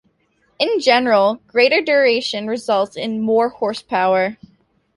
In 0.57 0.79
general, 0.79 1.43
greater 1.45 1.79
duration 1.79 2.47
results 2.47 2.97
in 2.97 3.21
more 3.21 3.49
horsepower. 3.49 4.35